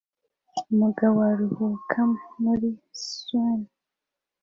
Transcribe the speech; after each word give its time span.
Umugabo 0.71 1.17
aruhuka 1.31 1.99
muri 2.43 2.69
sauna 3.03 3.69